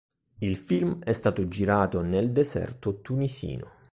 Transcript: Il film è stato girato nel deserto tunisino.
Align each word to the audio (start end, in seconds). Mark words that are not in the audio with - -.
Il 0.39 0.55
film 0.57 0.97
è 1.03 1.13
stato 1.13 1.47
girato 1.47 2.01
nel 2.01 2.31
deserto 2.31 3.01
tunisino. 3.01 3.71